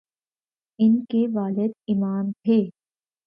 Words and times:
ان 0.79 0.93
کے 1.05 1.25
والد 1.33 1.71
امام 1.87 2.31
تھے۔ 2.43 2.59